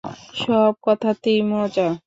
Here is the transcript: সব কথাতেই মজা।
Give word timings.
সব 0.35 0.73
কথাতেই 0.83 1.39
মজা। 1.43 1.87